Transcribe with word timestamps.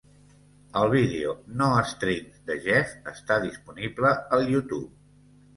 El 0.79 0.87
vídeo 0.93 1.35
"No 1.59 1.67
Strings" 1.91 2.41
de 2.49 2.57
Jeff 2.65 2.97
està 3.15 3.39
disponible 3.47 4.15
al 4.39 4.51
YouTube. 4.57 4.91